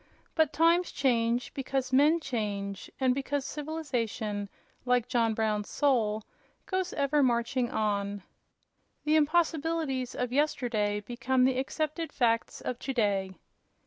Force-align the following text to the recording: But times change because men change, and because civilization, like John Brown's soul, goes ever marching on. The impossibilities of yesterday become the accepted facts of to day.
But 0.33 0.51
times 0.51 0.91
change 0.91 1.53
because 1.53 1.93
men 1.93 2.19
change, 2.19 2.89
and 2.99 3.13
because 3.13 3.45
civilization, 3.45 4.49
like 4.83 5.07
John 5.07 5.35
Brown's 5.35 5.69
soul, 5.69 6.23
goes 6.65 6.91
ever 6.93 7.21
marching 7.21 7.69
on. 7.69 8.23
The 9.03 9.15
impossibilities 9.15 10.15
of 10.15 10.33
yesterday 10.33 11.01
become 11.01 11.43
the 11.45 11.59
accepted 11.59 12.11
facts 12.11 12.61
of 12.61 12.79
to 12.79 12.93
day. 12.95 13.35